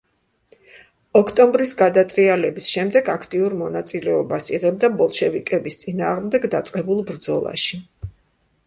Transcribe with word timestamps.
ოქტომბრის 1.19 1.73
გადატრიალების 1.81 2.69
შემდეგ 2.77 3.11
აქტიურ 3.17 3.57
მონაწილეობას 3.61 4.51
იღებდა 4.57 4.93
ბოლშევიკების 5.03 5.79
წინააღმდეგ 5.85 6.51
დაწყებულ 6.57 7.07
ბრძოლაში. 7.13 7.83